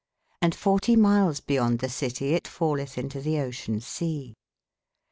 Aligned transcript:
Hnd 0.43 0.53
f 0.59 0.63
ortie 0.71 0.95
my 1.05 1.17
les 1.25 1.41
beyonde 1.47 1.77
tbe 1.81 1.89
citie 1.99 2.33
it 2.37 2.47
f 2.47 2.57
al 2.63 2.69
letb 2.79 2.97
into 3.01 3.19
tbe 3.21 3.35
ocean 3.47 3.79
sea. 3.79 4.33